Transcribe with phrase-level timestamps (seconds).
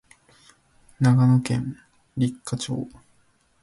[0.99, 1.77] 長野県
[2.17, 2.89] 立科町